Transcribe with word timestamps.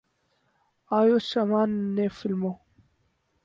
آیوشمان 0.91 1.69
نے 1.95 2.05
فلموں 2.17 2.55